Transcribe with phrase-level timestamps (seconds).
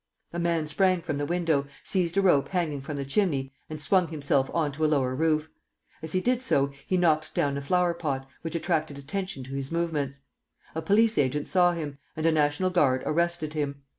[0.33, 4.07] A man sprang from the window, seized a rope hanging from the chimney, and swung
[4.07, 5.47] himself on to a lower roof.
[6.01, 9.71] As he did so, he knocked down a flower pot, which attracted attention to his
[9.71, 10.21] movements.
[10.73, 13.83] A police agent saw him, and a national guard arrested him.